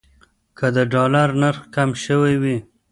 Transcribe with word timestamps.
که 0.57 0.65
د 0.75 0.77
ډالر 0.93 1.29
نرخ 1.41 1.59
کم 1.75 1.89
شوی 2.03 2.35
وي. 2.41 2.57